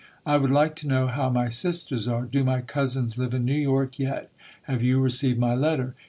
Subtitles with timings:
[0.25, 2.23] I would like to know how my sisters are.
[2.25, 4.31] Do my cousins live in New York yet?
[4.63, 5.93] Have you received my letter?